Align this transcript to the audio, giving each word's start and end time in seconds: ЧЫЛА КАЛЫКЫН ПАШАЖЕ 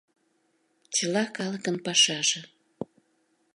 ЧЫЛА 0.95 1.23
КАЛЫКЫН 1.35 1.75
ПАШАЖЕ 1.85 2.41